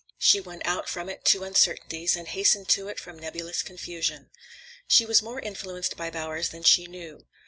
She 0.17 0.41
went 0.41 0.63
out 0.65 0.89
from 0.89 1.09
it 1.09 1.23
to 1.25 1.43
uncertainties, 1.43 2.15
and 2.15 2.27
hastened 2.27 2.67
to 2.69 2.87
it 2.87 2.99
from 2.99 3.19
nebulous 3.19 3.61
confusion. 3.61 4.31
She 4.87 5.05
was 5.05 5.21
more 5.21 5.39
influenced 5.39 5.95
by 5.95 6.09
Bowers 6.09 6.49
than 6.49 6.63
she 6.63 6.87
knew. 6.87 7.27